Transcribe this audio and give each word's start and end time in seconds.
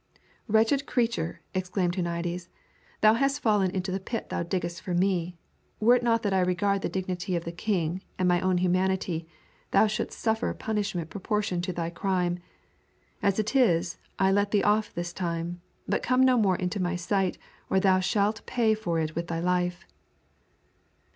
"Wretched 0.47 0.87
creature!" 0.87 1.41
exclaimed 1.53 1.93
Huniades; 1.95 2.49
"thou 3.01 3.13
hast 3.13 3.39
fallen 3.39 3.69
into 3.69 3.91
the 3.91 3.99
pit 3.99 4.29
thou 4.29 4.41
diggedst 4.41 4.81
for 4.81 4.95
me; 4.95 5.37
were 5.79 5.93
it 5.95 6.01
not 6.01 6.23
that 6.23 6.33
I 6.33 6.39
regard 6.39 6.81
the 6.81 6.89
dignity 6.89 7.35
of 7.35 7.43
the 7.45 7.51
king 7.51 8.01
and 8.17 8.27
my 8.27 8.41
own 8.41 8.57
humanity, 8.57 9.27
thou 9.69 9.85
shouldst 9.85 10.19
suffer 10.19 10.49
a 10.49 10.55
punishment 10.55 11.11
proportioned 11.11 11.63
to 11.65 11.71
thy 11.71 11.91
crime. 11.91 12.39
As 13.21 13.37
it 13.37 13.55
is, 13.55 13.99
I 14.17 14.31
let 14.31 14.49
thee 14.49 14.63
off 14.63 14.91
this 14.91 15.13
time, 15.13 15.61
but 15.87 16.01
come 16.01 16.25
no 16.25 16.35
more 16.35 16.55
into 16.55 16.81
my 16.81 16.95
sight 16.95 17.37
or 17.69 17.79
thou 17.79 17.99
shalt 17.99 18.43
pay 18.47 18.73
for 18.73 18.97
it 18.97 19.13
with 19.13 19.27
thy 19.27 19.39
life." 19.39 19.85